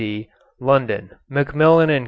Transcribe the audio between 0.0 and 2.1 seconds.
D. London: Macmillan & Co.